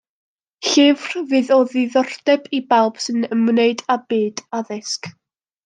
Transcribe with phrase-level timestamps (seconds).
[0.67, 5.15] Llyfr fydd o ddiddordeb i bawb sy'n ymwneud â byd addysg.